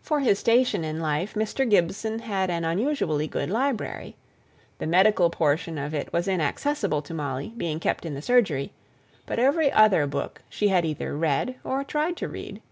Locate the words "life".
1.00-1.34